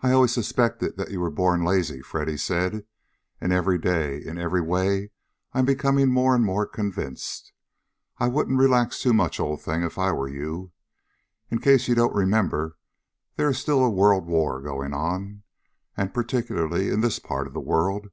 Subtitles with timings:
[0.00, 2.86] "I always suspected that you were born lazy," Freddy said.
[3.42, 5.10] "And every day in every way
[5.52, 7.52] I'm becoming more and more convinced.
[8.16, 10.72] I wouldn't relax too much, old thing, if I were you.
[11.50, 12.78] In case you don't remember,
[13.36, 15.42] there is still a world war going on.
[15.94, 18.06] And particularly in this part of the world.